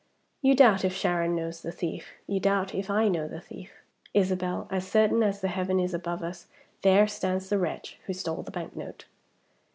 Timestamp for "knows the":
1.35-1.71